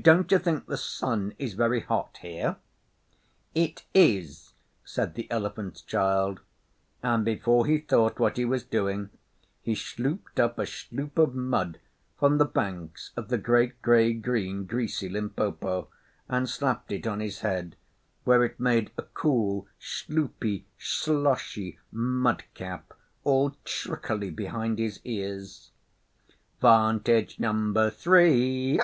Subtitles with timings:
[0.00, 2.54] Don't you think the sun is very hot here?'
[3.52, 4.52] 'It is,'
[4.84, 6.38] said the Elephant's Child,
[7.02, 9.10] and before he thought what he was doing
[9.60, 11.80] he schlooped up a schloop of mud
[12.16, 15.88] from the banks of the great grey green, greasy Limpopo,
[16.28, 17.74] and slapped it on his head,
[18.22, 22.94] where it made a cool schloopy sloshy mud cap
[23.24, 25.72] all trickly behind his ears.
[26.60, 28.78] 'Vantage number three!